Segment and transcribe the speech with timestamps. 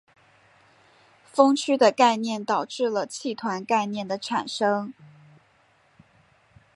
[1.31, 4.91] 锋区的概念导致了气团概念的产生。